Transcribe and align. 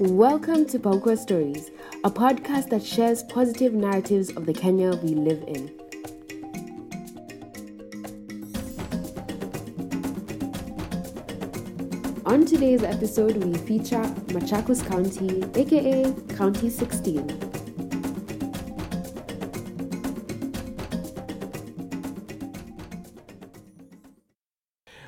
Welcome 0.00 0.64
to 0.66 0.78
Paukwa 0.78 1.18
Stories, 1.18 1.72
a 2.04 2.10
podcast 2.10 2.68
that 2.70 2.84
shares 2.84 3.24
positive 3.24 3.72
narratives 3.72 4.30
of 4.30 4.46
the 4.46 4.52
Kenya 4.54 4.94
we 4.94 5.08
live 5.08 5.42
in. 5.48 5.74
On 12.26 12.46
today's 12.46 12.84
episode, 12.84 13.38
we 13.38 13.54
feature 13.54 14.04
Machakos 14.28 14.86
County, 14.86 15.42
aka 15.60 16.12
County 16.36 16.70
16. 16.70 17.26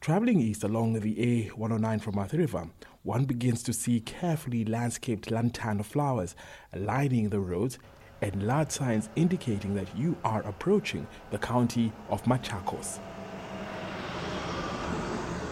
Traveling 0.00 0.40
east 0.40 0.64
along 0.64 0.94
the 0.94 1.50
A109 1.50 2.00
from 2.00 2.18
Athi 2.18 2.38
River, 2.38 2.68
one 3.02 3.24
begins 3.24 3.62
to 3.64 3.72
see 3.72 4.00
carefully 4.00 4.64
landscaped 4.64 5.30
lantana 5.30 5.82
flowers 5.82 6.36
lining 6.74 7.28
the 7.28 7.40
roads 7.40 7.78
and 8.20 8.42
large 8.44 8.70
signs 8.70 9.08
indicating 9.16 9.74
that 9.74 9.96
you 9.96 10.16
are 10.24 10.42
approaching 10.42 11.06
the 11.30 11.38
county 11.38 11.92
of 12.08 12.22
Machakos. 12.24 13.00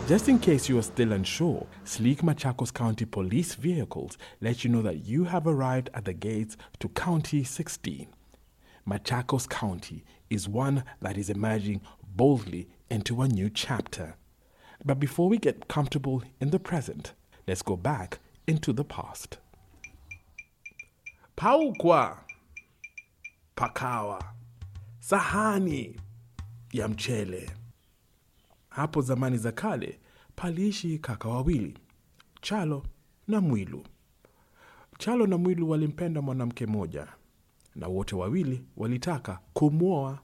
Just 0.07 0.29
in 0.29 0.39
case 0.39 0.69
you 0.69 0.79
are 0.79 0.83
still 0.83 1.13
unsure, 1.13 1.67
sleek 1.85 2.23
Machakos 2.23 2.73
County 2.73 3.05
police 3.05 3.55
vehicles 3.55 4.19
let 4.41 4.65
you 4.65 4.71
know 4.71 4.83
that 4.83 5.05
you 5.05 5.25
have 5.25 5.47
arrived 5.47 5.91
at 5.95 6.05
the 6.05 6.12
gates 6.12 6.57
to 6.79 6.89
County 6.89 7.45
16. 7.45 8.09
Machakos 8.89 9.48
County 9.48 10.05
is 10.29 10.48
one 10.48 10.85
that 11.01 11.17
is 11.17 11.31
emerging 11.31 11.81
boldly 12.17 12.69
into 12.91 13.23
a 13.23 13.29
new 13.29 13.51
chapter. 13.51 14.17
But 14.85 14.98
before 14.98 15.29
we 15.29 15.39
get 15.39 15.69
comfortable 15.69 16.23
in 16.41 16.51
the 16.51 16.59
present, 16.59 17.12
let's 17.51 17.62
go 17.65 17.77
back 17.77 18.19
into 18.47 18.73
the 18.73 18.84
past. 18.84 19.39
Paukwa, 21.37 22.19
pakawa, 23.57 24.25
sahani 25.01 26.01
ya 26.73 26.89
mchele. 26.89 27.51
Hapo 28.69 29.01
zamani 29.03 29.37
za 29.39 29.53
kale 29.53 30.01
paliishi 30.37 30.98
kaka 30.98 31.29
wawili, 31.29 31.79
Chalo 32.41 32.87
na 33.29 33.41
Mwilu. 33.41 33.83
Chalo 34.98 35.27
na 35.27 35.39
Mwilu 35.39 35.70
walimpenda 35.70 36.23
mwanamke 36.23 36.67
mmoja, 36.67 37.07
na 37.75 37.89
wote 37.89 38.17
wawili 38.17 38.64
walitaka 38.77 39.39
kumwoa. 39.53 40.19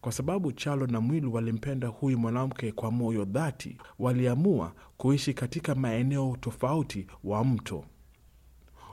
Kwa 0.00 0.12
sababu 0.12 0.52
Chalo 0.52 0.86
na 0.86 1.00
Mwilu 1.00 1.34
walimpenda 1.34 1.88
huyu 1.88 2.18
mwanamke 2.18 2.72
kwa 2.72 2.90
moyo 2.90 3.24
dhati, 3.24 3.76
waliamua 3.98 4.72
kuishi 4.96 5.34
katika 5.34 5.74
maeneo 5.74 6.36
tofauti 6.40 7.06
wa 7.24 7.44
mto. 7.44 7.84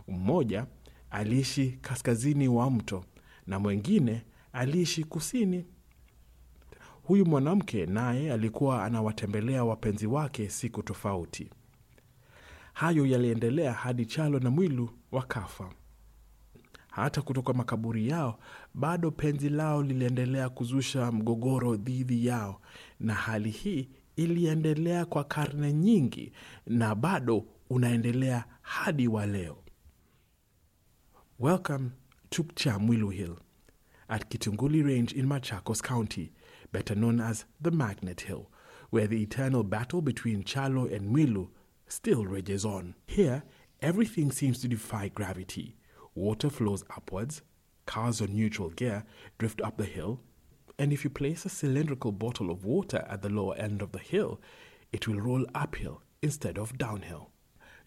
Mmoja 0.07 0.65
aliishi 1.09 1.71
kaskazini 1.81 2.47
wa 2.47 2.71
mto 2.71 3.03
na 3.47 3.59
mwingine 3.59 4.25
aliishi 4.53 5.03
kusini. 5.03 5.65
Huyu 7.03 7.25
mwanamke 7.25 7.85
naye 7.85 8.33
alikuwa 8.33 8.83
anawatembelea 8.85 9.63
wapenzi 9.65 10.07
wake 10.07 10.49
siku 10.49 10.83
tofauti. 10.83 11.49
Hayo 12.73 13.05
yaliendelea 13.05 13.73
hadi 13.73 14.05
Chalo 14.05 14.39
na 14.39 14.49
Mwilu 14.49 14.89
wakafa. 15.11 15.69
Hata 16.97 17.21
kutoka 17.21 17.53
makaburi 17.53 18.07
yao 18.09 18.39
bado 18.73 19.11
penzi 19.11 19.49
lao 19.49 19.83
liliendelea 19.83 20.49
kuzusha 20.49 21.11
mgogoro 21.11 21.75
dhidi 21.75 22.25
yao, 22.25 22.61
na 22.99 23.13
hali 23.13 23.49
hii 23.49 23.89
iliendelea 24.15 25.05
kwa 25.05 25.23
karne 25.23 25.73
nyingi 25.73 26.31
na 26.67 26.95
bado 26.95 27.45
unaendelea 27.69 28.45
hadi 28.61 29.07
wa 29.07 29.25
leo. 29.25 29.57
Welcome 31.39 31.89
to 32.29 32.43
Chamwilu 32.55 33.09
Hill 33.09 33.35
at 34.07 34.27
Kitunguli 34.27 34.83
Range 34.83 35.15
in 35.15 35.25
Machakos 35.25 35.81
County, 35.81 36.31
better 36.73 36.97
known 36.97 37.19
as 37.21 37.45
the 37.63 37.71
Magnet 37.71 38.21
Hill, 38.21 38.45
where 38.91 39.07
the 39.07 39.21
eternal 39.21 39.63
battle 39.63 40.01
between 40.01 40.43
Chalo 40.43 40.95
and 40.95 41.09
Mwilu 41.15 41.47
still 41.87 42.25
rages 42.25 42.65
on. 42.65 42.93
Here, 43.05 43.43
everything 43.81 44.31
seems 44.31 44.59
to 44.61 44.67
defy 44.67 45.09
gravity. 45.09 45.75
Water 46.17 46.49
flows 46.49 46.83
upwards, 46.95 47.43
cars 47.85 48.21
on 48.21 48.33
neutral 48.33 48.71
gear 48.71 49.03
drift 49.37 49.61
up 49.61 49.77
the 49.77 49.85
hill, 49.85 50.19
and 50.79 50.91
if 50.91 51.03
you 51.03 51.11
place 51.11 51.45
a 51.45 51.49
cylindrical 51.49 52.11
bottle 52.11 52.49
of 52.49 52.65
water 52.65 53.05
at 53.07 53.21
the 53.21 53.29
lower 53.29 53.55
end 53.55 53.83
of 53.83 53.91
the 53.91 53.99
hill, 53.99 54.41
it 54.91 55.07
will 55.07 55.21
roll 55.21 55.45
uphill 55.53 56.01
instead 56.23 56.57
of 56.57 56.75
downhill. 56.75 57.29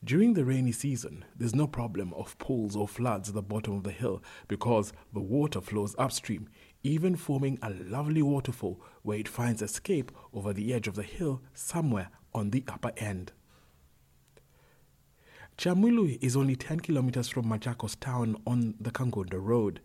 During 0.04 0.34
the 0.34 0.44
rainy 0.44 0.70
season, 0.70 1.24
there's 1.36 1.56
no 1.56 1.66
problem 1.66 2.14
of 2.14 2.38
pools 2.38 2.76
or 2.76 2.86
floods 2.86 3.30
at 3.30 3.34
the 3.34 3.42
bottom 3.42 3.74
of 3.74 3.82
the 3.82 3.90
hill 3.90 4.22
because 4.46 4.92
the 5.12 5.18
water 5.18 5.60
flows 5.60 5.96
upstream, 5.98 6.48
even 6.84 7.16
forming 7.16 7.58
a 7.62 7.70
lovely 7.70 8.22
waterfall 8.22 8.80
where 9.02 9.18
it 9.18 9.26
finds 9.26 9.60
escape 9.60 10.12
over 10.32 10.52
the 10.52 10.72
edge 10.72 10.86
of 10.86 10.94
the 10.94 11.02
hill 11.02 11.42
somewhere 11.52 12.10
on 12.32 12.50
the 12.50 12.62
upper 12.68 12.92
end. 12.96 13.32
Chamwilu 15.60 16.16
is 16.22 16.36
only 16.36 16.56
10 16.56 16.80
kilometers 16.80 17.28
from 17.28 17.44
Machakos 17.44 17.94
town 18.00 18.34
on 18.46 18.76
the 18.80 18.90
Kangundo 18.90 19.38
Road. 19.38 19.82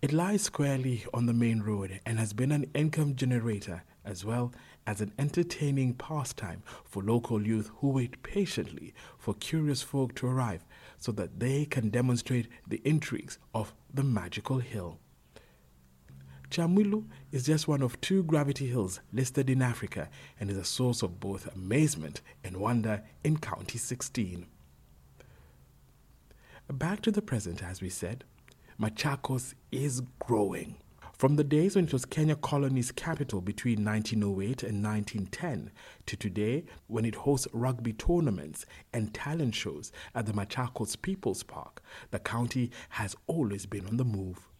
It 0.00 0.12
lies 0.12 0.42
squarely 0.42 1.06
on 1.12 1.26
the 1.26 1.32
main 1.32 1.60
road 1.60 1.98
and 2.06 2.20
has 2.20 2.32
been 2.32 2.52
an 2.52 2.70
income 2.72 3.16
generator 3.16 3.82
as 4.04 4.24
well 4.24 4.52
as 4.86 5.00
an 5.00 5.12
entertaining 5.18 5.94
pastime 5.94 6.62
for 6.84 7.02
local 7.02 7.44
youth 7.44 7.68
who 7.78 7.88
wait 7.88 8.22
patiently 8.22 8.94
for 9.18 9.34
curious 9.34 9.82
folk 9.82 10.14
to 10.14 10.28
arrive 10.28 10.64
so 10.98 11.10
that 11.10 11.40
they 11.40 11.64
can 11.64 11.90
demonstrate 11.90 12.46
the 12.68 12.80
intrigues 12.84 13.38
of 13.52 13.74
the 13.92 14.04
magical 14.04 14.58
hill. 14.58 15.00
Chamwilu 16.48 17.06
is 17.32 17.44
just 17.44 17.66
one 17.66 17.82
of 17.82 18.00
two 18.00 18.22
gravity 18.22 18.68
hills 18.68 19.00
listed 19.12 19.50
in 19.50 19.62
Africa 19.62 20.10
and 20.38 20.48
is 20.48 20.56
a 20.56 20.64
source 20.64 21.02
of 21.02 21.18
both 21.18 21.52
amazement 21.56 22.22
and 22.44 22.58
wonder 22.58 23.02
in 23.24 23.36
County 23.36 23.78
16. 23.78 24.46
Back 26.70 27.00
to 27.02 27.10
the 27.10 27.22
present, 27.22 27.62
as 27.62 27.80
we 27.80 27.88
said, 27.88 28.24
Machakos 28.78 29.54
is 29.72 30.02
growing. 30.18 30.76
From 31.14 31.36
the 31.36 31.42
days 31.42 31.74
when 31.74 31.86
it 31.86 31.94
was 31.94 32.04
Kenya 32.04 32.36
Colony's 32.36 32.92
capital 32.92 33.40
between 33.40 33.82
1908 33.82 34.62
and 34.64 34.84
1910 34.84 35.70
to 36.04 36.16
today 36.16 36.66
when 36.86 37.06
it 37.06 37.14
hosts 37.14 37.48
rugby 37.54 37.94
tournaments 37.94 38.66
and 38.92 39.14
talent 39.14 39.54
shows 39.54 39.92
at 40.14 40.26
the 40.26 40.34
Machakos 40.34 41.00
People's 41.00 41.42
Park, 41.42 41.82
the 42.10 42.18
county 42.18 42.70
has 42.90 43.16
always 43.26 43.64
been 43.64 43.86
on 43.86 43.96
the 43.96 44.04
move. 44.04 44.50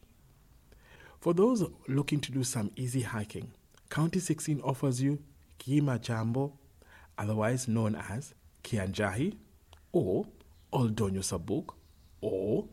For 1.21 1.35
those 1.35 1.63
looking 1.89 2.21
to 2.21 2.33
do 2.33 2.43
some 2.43 2.71
easy 2.75 3.03
hiking, 3.03 3.53
County 3.91 4.19
16 4.19 4.63
offers 4.63 5.03
you 5.03 5.19
Kima 5.59 6.01
Jambo, 6.01 6.55
otherwise 7.19 7.69
known 7.69 7.95
as 7.95 8.33
Kianjahi, 8.65 9.37
or 9.93 10.25
Oldonyo 10.73 11.21
Sabuk, 11.21 11.75
or 12.21 12.67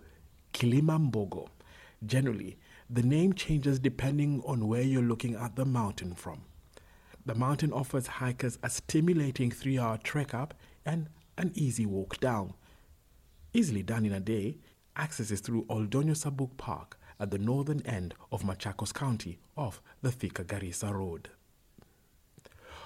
Kilimambogo. 0.54 1.48
Generally, 2.06 2.58
the 2.90 3.04
name 3.04 3.34
changes 3.34 3.80
depending 3.80 4.42
on 4.46 4.68
where 4.68 4.82
you're 4.82 5.02
looking 5.02 5.36
at 5.36 5.56
the 5.56 5.66
mountain 5.66 6.14
from. 6.14 6.42
The 7.26 7.36
mountain 7.36 7.74
offers 7.74 8.08
hikers 8.08 8.60
a 8.62 8.70
stimulating 8.70 9.50
three 9.50 9.80
hour 9.80 9.98
trek 9.98 10.34
up 10.34 10.54
and 10.86 11.10
an 11.38 11.52
easy 11.56 11.86
walk 11.86 12.20
down. 12.20 12.54
Easily 13.54 13.82
done 13.82 14.06
in 14.06 14.14
a 14.14 14.20
day, 14.20 14.58
access 14.96 15.32
is 15.32 15.40
through 15.40 15.66
Oldonyo 15.66 16.16
Sabuk 16.16 16.58
Park 16.58 17.00
at 17.20 17.32
the 17.32 17.38
northern 17.38 17.82
end 17.86 18.14
of 18.32 18.44
Machakos 18.44 18.94
County 18.94 19.40
off 19.58 19.82
the 20.02 20.12
Thika 20.12 20.44
Garissa 20.44 20.94
Road. 20.94 21.30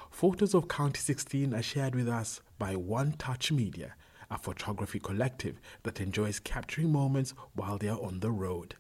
Photos 0.09 0.53
of 0.53 0.67
County 0.67 0.99
16 0.99 1.53
are 1.53 1.61
shared 1.61 1.95
with 1.95 2.07
us 2.07 2.41
by 2.57 2.75
One 2.75 3.13
Touch 3.13 3.51
Media, 3.51 3.95
a 4.29 4.37
photography 4.37 4.99
collective 4.99 5.61
that 5.83 6.01
enjoys 6.01 6.39
capturing 6.39 6.91
moments 6.91 7.33
while 7.53 7.77
they 7.77 7.87
are 7.87 8.01
on 8.01 8.19
the 8.19 8.31
road. 8.31 8.75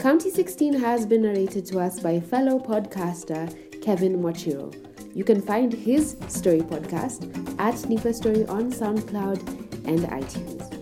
County 0.00 0.30
16 0.30 0.80
has 0.80 1.04
been 1.04 1.22
narrated 1.22 1.66
to 1.66 1.78
us 1.78 2.00
by 2.00 2.20
fellow 2.20 2.58
podcaster 2.58 3.54
Kevin 3.82 4.16
Mochiro. 4.16 4.89
You 5.14 5.24
can 5.24 5.42
find 5.42 5.72
his 5.72 6.16
story 6.28 6.60
podcast 6.60 7.26
at 7.58 7.88
Nipa 7.88 8.12
Story 8.14 8.46
on 8.46 8.70
SoundCloud 8.70 9.40
and 9.86 10.00
iTunes. 10.00 10.79